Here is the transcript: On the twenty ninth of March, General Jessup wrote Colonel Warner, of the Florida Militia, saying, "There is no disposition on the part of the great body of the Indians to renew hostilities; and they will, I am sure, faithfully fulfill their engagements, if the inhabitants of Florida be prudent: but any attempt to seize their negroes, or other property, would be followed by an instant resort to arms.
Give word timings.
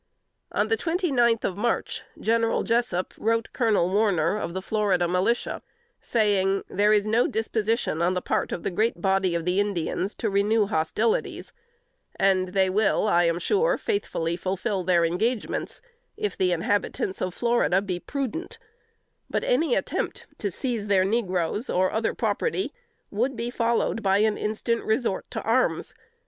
On 0.51 0.69
the 0.69 0.77
twenty 0.77 1.11
ninth 1.11 1.45
of 1.45 1.55
March, 1.55 2.01
General 2.19 2.63
Jessup 2.63 3.13
wrote 3.19 3.49
Colonel 3.53 3.87
Warner, 3.87 4.35
of 4.35 4.55
the 4.55 4.61
Florida 4.63 5.07
Militia, 5.07 5.61
saying, 5.99 6.63
"There 6.67 6.91
is 6.91 7.05
no 7.05 7.27
disposition 7.27 8.01
on 8.01 8.15
the 8.15 8.19
part 8.23 8.51
of 8.51 8.63
the 8.63 8.71
great 8.71 8.99
body 8.99 9.35
of 9.35 9.45
the 9.45 9.59
Indians 9.59 10.15
to 10.15 10.27
renew 10.31 10.65
hostilities; 10.65 11.53
and 12.15 12.47
they 12.47 12.67
will, 12.67 13.07
I 13.07 13.25
am 13.25 13.37
sure, 13.37 13.77
faithfully 13.77 14.35
fulfill 14.35 14.83
their 14.83 15.05
engagements, 15.05 15.83
if 16.17 16.35
the 16.35 16.51
inhabitants 16.51 17.21
of 17.21 17.35
Florida 17.35 17.79
be 17.79 17.99
prudent: 17.99 18.57
but 19.29 19.43
any 19.43 19.75
attempt 19.75 20.25
to 20.39 20.49
seize 20.49 20.87
their 20.87 21.05
negroes, 21.05 21.69
or 21.69 21.91
other 21.91 22.15
property, 22.15 22.73
would 23.11 23.35
be 23.35 23.51
followed 23.51 24.01
by 24.01 24.17
an 24.17 24.35
instant 24.35 24.83
resort 24.83 25.29
to 25.29 25.41
arms. 25.43 25.93